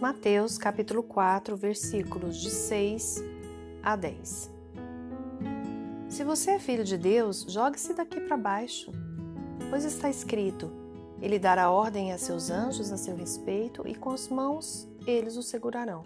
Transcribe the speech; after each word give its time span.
Mateus 0.00 0.56
capítulo 0.56 1.02
4, 1.02 1.54
versículos 1.58 2.38
de 2.38 2.48
6 2.48 3.22
a 3.82 3.94
10. 3.94 4.50
Se 6.08 6.24
você 6.24 6.52
é 6.52 6.58
filho 6.58 6.84
de 6.84 6.96
Deus, 6.96 7.44
jogue-se 7.46 7.92
daqui 7.92 8.18
para 8.18 8.34
baixo, 8.38 8.90
pois 9.68 9.84
está 9.84 10.08
escrito: 10.08 10.72
Ele 11.20 11.38
dará 11.38 11.70
ordem 11.70 12.14
a 12.14 12.18
seus 12.18 12.48
anjos 12.48 12.90
a 12.90 12.96
seu 12.96 13.14
respeito 13.14 13.86
e 13.86 13.94
com 13.94 14.08
as 14.08 14.26
mãos 14.30 14.88
eles 15.06 15.36
o 15.36 15.42
segurarão, 15.42 16.02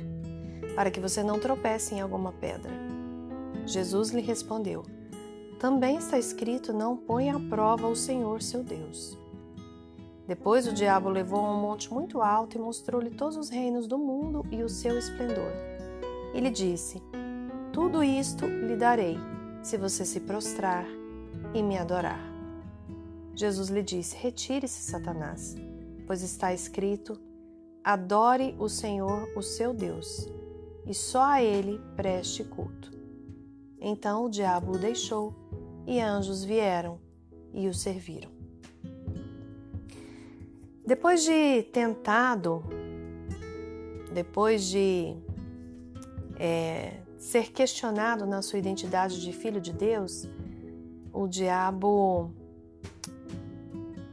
para 0.74 0.90
que 0.90 0.98
você 0.98 1.22
não 1.22 1.38
tropece 1.38 1.94
em 1.94 2.00
alguma 2.00 2.32
pedra. 2.32 2.72
Jesus 3.64 4.10
lhe 4.10 4.22
respondeu: 4.22 4.82
Também 5.60 5.98
está 5.98 6.18
escrito: 6.18 6.72
Não 6.72 6.96
ponha 6.96 7.36
à 7.36 7.40
prova 7.48 7.86
o 7.86 7.94
Senhor 7.94 8.42
seu 8.42 8.64
Deus. 8.64 9.16
Depois 10.26 10.66
o 10.66 10.72
diabo 10.72 11.10
levou 11.10 11.44
a 11.44 11.54
um 11.54 11.60
monte 11.60 11.92
muito 11.92 12.22
alto 12.22 12.56
e 12.56 12.60
mostrou-lhe 12.60 13.10
todos 13.10 13.36
os 13.36 13.50
reinos 13.50 13.86
do 13.86 13.98
mundo 13.98 14.44
e 14.50 14.62
o 14.62 14.68
seu 14.68 14.98
esplendor. 14.98 15.52
E 16.34 16.40
lhe 16.40 16.50
disse: 16.50 17.02
Tudo 17.72 18.02
isto 18.02 18.46
lhe 18.46 18.74
darei, 18.74 19.18
se 19.62 19.76
você 19.76 20.04
se 20.04 20.20
prostrar 20.20 20.86
e 21.52 21.62
me 21.62 21.76
adorar. 21.76 22.20
Jesus 23.34 23.68
lhe 23.68 23.82
disse: 23.82 24.16
Retire-se, 24.16 24.82
Satanás, 24.90 25.54
pois 26.06 26.22
está 26.22 26.54
escrito: 26.54 27.20
Adore 27.82 28.56
o 28.58 28.68
Senhor, 28.68 29.28
o 29.36 29.42
seu 29.42 29.74
Deus, 29.74 30.26
e 30.86 30.94
só 30.94 31.22
a 31.22 31.42
ele 31.42 31.78
preste 31.96 32.42
culto. 32.44 32.90
Então 33.78 34.24
o 34.24 34.30
diabo 34.30 34.72
o 34.72 34.78
deixou, 34.78 35.34
e 35.86 36.00
anjos 36.00 36.42
vieram 36.42 36.98
e 37.52 37.68
o 37.68 37.74
serviram. 37.74 38.33
Depois 40.86 41.24
de 41.24 41.62
tentado, 41.72 42.62
depois 44.12 44.64
de 44.64 45.16
é, 46.38 47.00
ser 47.16 47.52
questionado 47.52 48.26
na 48.26 48.42
sua 48.42 48.58
identidade 48.58 49.20
de 49.22 49.32
filho 49.32 49.60
de 49.60 49.72
Deus, 49.72 50.28
o 51.12 51.26
diabo 51.26 52.30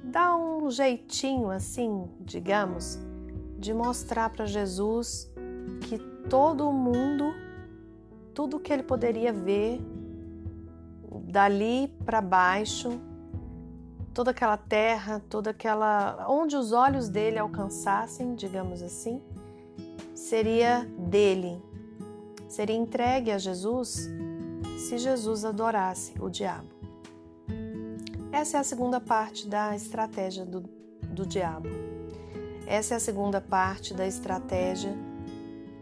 dá 0.04 0.36
um 0.36 0.70
jeitinho 0.72 1.50
assim, 1.50 2.10
digamos, 2.22 3.00
de 3.58 3.74
mostrar 3.74 4.30
para 4.30 4.46
Jesus 4.46 5.30
que 5.82 5.98
todo 6.30 6.72
mundo, 6.72 7.34
tudo 8.34 8.60
que 8.60 8.72
ele 8.72 8.84
poderia 8.84 9.34
ver 9.34 9.82
dali 11.26 11.88
para 12.06 12.22
baixo, 12.22 13.00
toda 14.14 14.32
aquela 14.32 14.58
terra, 14.58 15.22
toda 15.30 15.52
aquela 15.52 16.26
onde 16.30 16.56
os 16.56 16.72
olhos 16.72 17.10
dele 17.10 17.40
alcançassem, 17.40 18.36
digamos 18.36 18.82
assim, 18.82 19.22
seria 20.14 20.86
dele. 20.98 21.62
Seria 22.48 22.76
entregue 22.76 23.32
a 23.32 23.38
Jesus 23.38 24.10
se 24.78 24.98
Jesus 24.98 25.46
adorasse 25.46 26.14
o 26.20 26.30
diabo. 26.30 26.68
Essa 28.32 28.58
é 28.58 28.60
a 28.60 28.64
segunda 28.64 29.00
parte 29.00 29.48
da 29.48 29.76
estratégia 29.76 30.46
do, 30.46 30.62
do 31.04 31.26
diabo. 31.26 31.70
Essa 32.66 32.96
é 32.96 32.98
a 32.98 33.00
segunda 33.00 33.40
parte 33.40 33.94
da 33.94 34.06
estratégia 34.06 34.94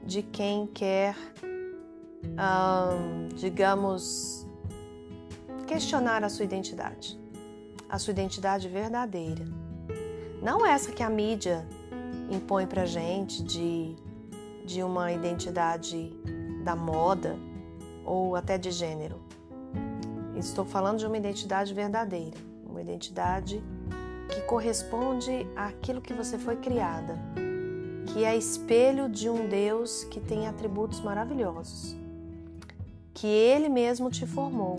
de 0.05 0.23
quem 0.23 0.65
quer, 0.67 1.15
digamos, 3.35 4.47
questionar 5.67 6.23
a 6.23 6.29
sua 6.29 6.45
identidade 6.45 7.19
a 7.89 7.97
sua 7.97 8.11
identidade 8.11 8.69
verdadeira. 8.69 9.45
Não 10.41 10.65
essa 10.65 10.91
que 10.91 11.03
a 11.03 11.09
mídia 11.09 11.67
impõe 12.29 12.65
pra 12.67 12.85
gente 12.85 13.43
de, 13.43 13.95
de 14.63 14.83
uma 14.83 15.11
identidade 15.11 16.13
da 16.63 16.75
moda 16.75 17.35
ou 18.05 18.35
até 18.35 18.57
de 18.57 18.71
gênero. 18.71 19.19
Estou 20.35 20.63
falando 20.63 20.99
de 20.99 21.05
uma 21.05 21.17
identidade 21.17 21.73
verdadeira, 21.73 22.37
uma 22.65 22.81
identidade 22.81 23.61
que 24.29 24.41
corresponde 24.41 25.47
àquilo 25.55 25.99
que 25.99 26.13
você 26.13 26.37
foi 26.37 26.55
criada, 26.55 27.17
que 28.13 28.23
é 28.23 28.37
espelho 28.37 29.09
de 29.09 29.29
um 29.29 29.49
Deus 29.49 30.03
que 30.05 30.19
tem 30.19 30.47
atributos 30.47 31.01
maravilhosos, 31.01 31.97
que 33.13 33.27
Ele 33.27 33.67
mesmo 33.67 34.09
te 34.09 34.25
formou 34.25 34.77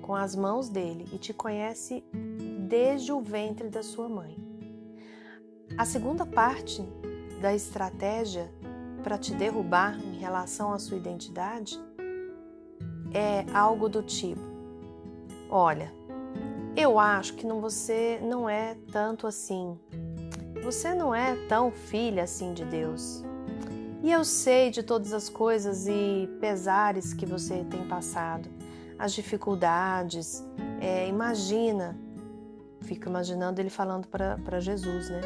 com 0.00 0.14
as 0.14 0.34
mãos 0.34 0.70
dele 0.70 1.06
e 1.12 1.18
te 1.18 1.34
conhece 1.34 2.02
desde 2.68 3.10
o 3.12 3.20
ventre 3.20 3.68
da 3.68 3.82
sua 3.82 4.08
mãe. 4.08 4.36
A 5.76 5.84
segunda 5.84 6.26
parte 6.26 6.82
da 7.40 7.54
estratégia 7.54 8.52
para 9.02 9.16
te 9.16 9.34
derrubar 9.34 9.98
em 9.98 10.18
relação 10.18 10.72
à 10.72 10.78
sua 10.78 10.96
identidade 10.96 11.80
é 13.12 13.46
algo 13.54 13.88
do 13.88 14.02
tipo: 14.02 14.42
olha, 15.48 15.92
eu 16.76 16.98
acho 16.98 17.34
que 17.34 17.46
não, 17.46 17.60
você 17.60 18.20
não 18.22 18.48
é 18.48 18.76
tanto 18.92 19.26
assim. 19.26 19.78
Você 20.62 20.94
não 20.94 21.14
é 21.14 21.34
tão 21.46 21.70
filha 21.70 22.24
assim 22.24 22.52
de 22.52 22.64
Deus. 22.64 23.24
E 24.02 24.12
eu 24.12 24.24
sei 24.24 24.70
de 24.70 24.82
todas 24.82 25.12
as 25.12 25.28
coisas 25.28 25.86
e 25.88 26.28
pesares 26.40 27.14
que 27.14 27.26
você 27.26 27.64
tem 27.64 27.86
passado, 27.88 28.48
as 28.98 29.12
dificuldades. 29.12 30.44
É, 30.80 31.08
imagina 31.08 31.98
Fico 32.88 33.06
imaginando 33.06 33.60
ele 33.60 33.68
falando 33.68 34.08
para 34.08 34.60
Jesus, 34.60 35.10
né? 35.10 35.20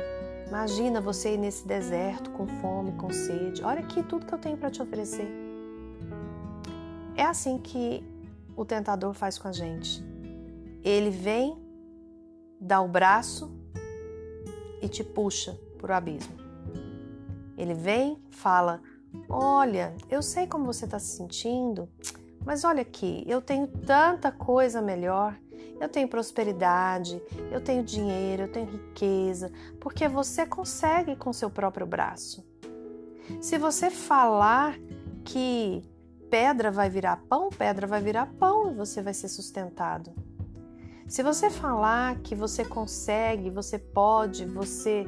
Imagina 0.48 1.00
você 1.00 1.34
ir 1.34 1.38
nesse 1.38 1.64
deserto 1.64 2.28
com 2.30 2.44
fome, 2.44 2.90
com 2.90 3.08
sede. 3.12 3.62
Olha 3.62 3.78
aqui 3.78 4.02
tudo 4.02 4.26
que 4.26 4.34
eu 4.34 4.38
tenho 4.38 4.56
para 4.56 4.68
te 4.68 4.82
oferecer. 4.82 5.28
É 7.16 7.22
assim 7.22 7.58
que 7.58 8.04
o 8.56 8.64
tentador 8.64 9.14
faz 9.14 9.38
com 9.38 9.46
a 9.46 9.52
gente. 9.52 10.04
Ele 10.82 11.08
vem, 11.10 11.56
dá 12.60 12.80
o 12.80 12.88
braço 12.88 13.56
e 14.82 14.88
te 14.88 15.04
puxa 15.04 15.56
para 15.78 15.92
o 15.92 15.96
abismo. 15.96 16.34
Ele 17.56 17.74
vem, 17.74 18.20
fala: 18.28 18.82
Olha, 19.28 19.94
eu 20.10 20.20
sei 20.20 20.48
como 20.48 20.66
você 20.66 20.84
está 20.84 20.98
se 20.98 21.16
sentindo, 21.16 21.88
mas 22.44 22.64
olha 22.64 22.82
aqui, 22.82 23.22
eu 23.24 23.40
tenho 23.40 23.68
tanta 23.68 24.32
coisa 24.32 24.82
melhor 24.82 25.38
eu 25.80 25.88
tenho 25.88 26.06
prosperidade, 26.06 27.20
eu 27.50 27.60
tenho 27.60 27.82
dinheiro, 27.82 28.42
eu 28.42 28.48
tenho 28.48 28.66
riqueza, 28.66 29.50
porque 29.80 30.06
você 30.06 30.46
consegue 30.46 31.16
com 31.16 31.32
seu 31.32 31.50
próprio 31.50 31.86
braço. 31.86 32.44
Se 33.40 33.58
você 33.58 33.90
falar 33.90 34.78
que 35.24 35.82
pedra 36.30 36.70
vai 36.70 36.88
virar 36.88 37.22
pão, 37.28 37.48
pedra 37.50 37.86
vai 37.86 38.00
virar 38.00 38.26
pão 38.38 38.70
e 38.70 38.74
você 38.74 39.02
vai 39.02 39.12
ser 39.12 39.28
sustentado. 39.28 40.12
Se 41.06 41.22
você 41.22 41.50
falar 41.50 42.20
que 42.20 42.34
você 42.34 42.64
consegue, 42.64 43.50
você 43.50 43.78
pode, 43.78 44.46
você 44.46 45.04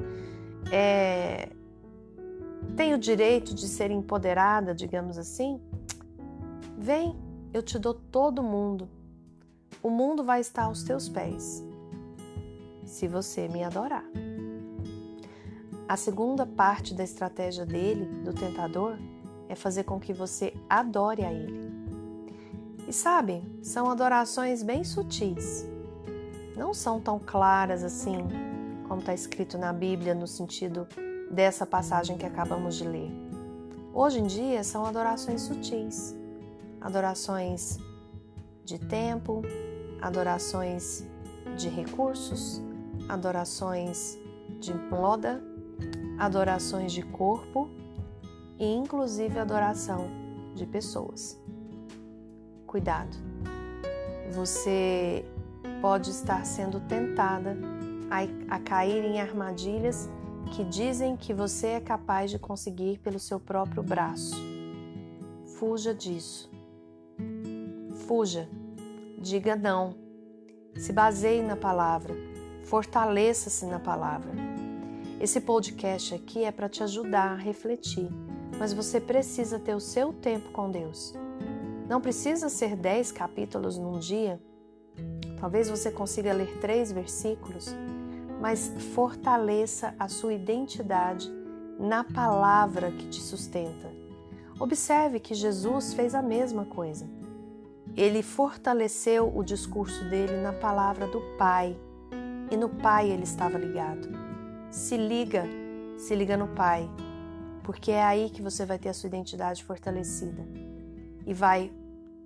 é, 0.70 1.48
tem 2.76 2.92
o 2.94 2.98
direito 2.98 3.54
de 3.54 3.66
ser 3.66 3.90
empoderada, 3.90 4.74
digamos 4.74 5.16
assim, 5.16 5.60
vem, 6.76 7.16
eu 7.52 7.62
te 7.62 7.78
dou 7.78 7.94
todo 7.94 8.42
mundo 8.42 8.88
o 9.82 9.90
mundo 9.90 10.24
vai 10.24 10.40
estar 10.40 10.64
aos 10.64 10.82
teus 10.82 11.08
pés, 11.08 11.64
se 12.84 13.08
você 13.08 13.48
me 13.48 13.62
adorar. 13.62 14.04
A 15.86 15.96
segunda 15.96 16.46
parte 16.46 16.94
da 16.94 17.04
estratégia 17.04 17.66
dele, 17.66 18.06
do 18.24 18.32
tentador, 18.32 18.96
é 19.48 19.54
fazer 19.54 19.84
com 19.84 20.00
que 20.00 20.12
você 20.12 20.54
adore 20.68 21.22
a 21.22 21.32
ele. 21.32 21.70
E 22.88 22.92
sabe, 22.92 23.42
são 23.62 23.90
adorações 23.90 24.62
bem 24.62 24.82
sutis. 24.82 25.66
Não 26.56 26.72
são 26.72 27.00
tão 27.00 27.18
claras 27.18 27.82
assim, 27.82 28.18
como 28.88 29.00
está 29.00 29.12
escrito 29.12 29.58
na 29.58 29.72
Bíblia, 29.72 30.14
no 30.14 30.26
sentido 30.26 30.86
dessa 31.30 31.66
passagem 31.66 32.16
que 32.16 32.26
acabamos 32.26 32.76
de 32.76 32.86
ler. 32.88 33.10
Hoje 33.92 34.20
em 34.20 34.26
dia 34.26 34.64
são 34.64 34.84
adorações 34.86 35.42
sutis, 35.42 36.14
adorações 36.80 37.78
de 38.64 38.78
tempo, 38.78 39.42
adorações 40.04 41.02
de 41.56 41.70
recursos, 41.70 42.62
adorações 43.08 44.18
de 44.60 44.74
moda, 44.74 45.42
adorações 46.18 46.92
de 46.92 47.02
corpo 47.02 47.70
e 48.58 48.66
inclusive 48.66 49.38
adoração 49.38 50.06
de 50.54 50.66
pessoas. 50.66 51.40
Cuidado, 52.66 53.16
você 54.30 55.24
pode 55.80 56.10
estar 56.10 56.44
sendo 56.44 56.80
tentada 56.80 57.56
a, 58.10 58.56
a 58.56 58.60
cair 58.60 59.06
em 59.06 59.18
armadilhas 59.18 60.10
que 60.54 60.64
dizem 60.64 61.16
que 61.16 61.32
você 61.32 61.68
é 61.68 61.80
capaz 61.80 62.30
de 62.30 62.38
conseguir 62.38 62.98
pelo 62.98 63.18
seu 63.18 63.40
próprio 63.40 63.82
braço. 63.82 64.36
Fuja 65.58 65.94
disso. 65.94 66.50
Fuja 68.06 68.46
Diga 69.24 69.56
não. 69.56 69.94
Se 70.76 70.92
baseie 70.92 71.42
na 71.42 71.56
palavra. 71.56 72.14
Fortaleça-se 72.64 73.64
na 73.64 73.80
palavra. 73.80 74.30
Esse 75.18 75.40
podcast 75.40 76.14
aqui 76.14 76.44
é 76.44 76.52
para 76.52 76.68
te 76.68 76.82
ajudar 76.82 77.30
a 77.30 77.34
refletir, 77.34 78.06
mas 78.58 78.74
você 78.74 79.00
precisa 79.00 79.58
ter 79.58 79.74
o 79.74 79.80
seu 79.80 80.12
tempo 80.12 80.50
com 80.50 80.70
Deus. 80.70 81.14
Não 81.88 82.02
precisa 82.02 82.50
ser 82.50 82.76
10 82.76 83.12
capítulos 83.12 83.78
num 83.78 83.98
dia. 83.98 84.38
Talvez 85.40 85.70
você 85.70 85.90
consiga 85.90 86.34
ler 86.34 86.58
três 86.60 86.92
versículos, 86.92 87.74
mas 88.42 88.74
fortaleça 88.94 89.94
a 89.98 90.06
sua 90.06 90.34
identidade 90.34 91.32
na 91.80 92.04
palavra 92.04 92.90
que 92.90 93.08
te 93.08 93.22
sustenta. 93.22 93.90
Observe 94.60 95.18
que 95.18 95.32
Jesus 95.32 95.94
fez 95.94 96.14
a 96.14 96.20
mesma 96.20 96.66
coisa. 96.66 97.23
Ele 97.96 98.22
fortaleceu 98.22 99.30
o 99.34 99.44
discurso 99.44 100.08
dele 100.10 100.36
na 100.40 100.52
palavra 100.52 101.06
do 101.06 101.20
Pai, 101.38 101.76
e 102.50 102.56
no 102.56 102.68
Pai 102.68 103.10
ele 103.10 103.22
estava 103.22 103.56
ligado. 103.56 104.08
Se 104.70 104.96
liga, 104.96 105.44
se 105.96 106.14
liga 106.14 106.36
no 106.36 106.48
Pai, 106.48 106.90
porque 107.62 107.92
é 107.92 108.02
aí 108.02 108.30
que 108.30 108.42
você 108.42 108.66
vai 108.66 108.78
ter 108.78 108.90
a 108.90 108.94
sua 108.94 109.06
identidade 109.06 109.64
fortalecida 109.64 110.46
e 111.26 111.32
vai 111.32 111.72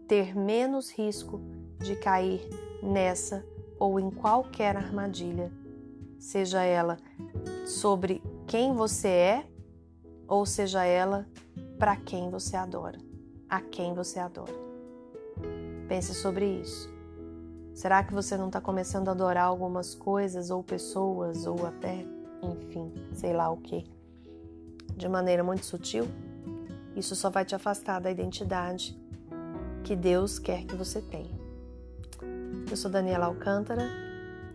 ter 0.08 0.36
menos 0.36 0.90
risco 0.90 1.40
de 1.78 1.94
cair 1.96 2.40
nessa 2.82 3.44
ou 3.78 4.00
em 4.00 4.10
qualquer 4.10 4.76
armadilha, 4.76 5.52
seja 6.18 6.62
ela 6.64 6.96
sobre 7.64 8.22
quem 8.46 8.74
você 8.74 9.08
é 9.08 9.46
ou 10.26 10.44
seja 10.44 10.84
ela 10.84 11.26
para 11.78 11.94
quem 11.94 12.30
você 12.30 12.56
adora, 12.56 12.98
a 13.48 13.60
quem 13.60 13.94
você 13.94 14.18
adora. 14.18 14.67
Pense 15.88 16.14
sobre 16.14 16.44
isso. 16.60 16.88
Será 17.74 18.04
que 18.04 18.12
você 18.12 18.36
não 18.36 18.48
está 18.48 18.60
começando 18.60 19.08
a 19.08 19.12
adorar 19.12 19.44
algumas 19.44 19.94
coisas 19.94 20.50
ou 20.50 20.62
pessoas 20.62 21.46
ou 21.46 21.66
até, 21.66 22.04
enfim, 22.42 22.92
sei 23.14 23.32
lá 23.32 23.48
o 23.50 23.56
que, 23.56 23.84
de 24.96 25.08
maneira 25.08 25.42
muito 25.42 25.64
sutil? 25.64 26.06
Isso 26.94 27.14
só 27.16 27.30
vai 27.30 27.44
te 27.44 27.54
afastar 27.54 28.00
da 28.00 28.10
identidade 28.10 29.00
que 29.84 29.94
Deus 29.96 30.38
quer 30.38 30.64
que 30.64 30.74
você 30.74 31.00
tenha. 31.00 31.38
Eu 32.68 32.76
sou 32.76 32.90
Daniela 32.90 33.26
Alcântara 33.26 33.88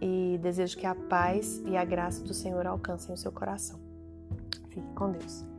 e 0.01 0.38
desejo 0.41 0.77
que 0.77 0.86
a 0.86 0.94
paz 0.94 1.62
e 1.65 1.77
a 1.77 1.86
graça 1.86 2.21
do 2.24 2.33
Senhor 2.33 2.68
alcancem 2.68 3.13
o 3.13 3.18
seu 3.18 3.31
coração. 3.31 3.79
Fique 4.69 4.94
com 4.94 5.12
Deus. 5.12 5.52